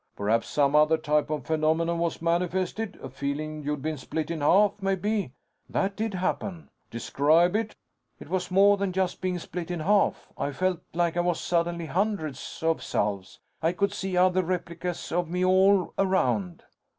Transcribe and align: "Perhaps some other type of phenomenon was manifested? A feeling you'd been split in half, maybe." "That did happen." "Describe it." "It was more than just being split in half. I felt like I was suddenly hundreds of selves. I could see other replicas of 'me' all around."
"Perhaps 0.15 0.47
some 0.47 0.75
other 0.75 0.97
type 0.97 1.29
of 1.29 1.45
phenomenon 1.45 1.99
was 1.99 2.23
manifested? 2.23 2.97
A 3.03 3.09
feeling 3.11 3.61
you'd 3.61 3.83
been 3.83 3.99
split 3.99 4.31
in 4.31 4.41
half, 4.41 4.81
maybe." 4.81 5.31
"That 5.69 5.95
did 5.95 6.15
happen." 6.15 6.71
"Describe 6.89 7.55
it." 7.55 7.75
"It 8.19 8.27
was 8.27 8.49
more 8.49 8.77
than 8.77 8.93
just 8.93 9.21
being 9.21 9.37
split 9.37 9.69
in 9.69 9.81
half. 9.81 10.33
I 10.39 10.53
felt 10.53 10.79
like 10.95 11.17
I 11.17 11.21
was 11.21 11.39
suddenly 11.39 11.85
hundreds 11.85 12.63
of 12.63 12.81
selves. 12.81 13.39
I 13.61 13.73
could 13.73 13.93
see 13.93 14.17
other 14.17 14.41
replicas 14.41 15.11
of 15.11 15.29
'me' 15.29 15.45
all 15.45 15.93
around." 15.99 16.63